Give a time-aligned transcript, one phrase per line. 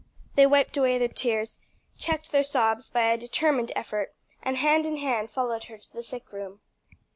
[0.33, 1.59] They wiped away their tears,
[1.99, 6.01] checked their sobs by a determined effort, and hand in hand followed her to the
[6.01, 6.61] sick room.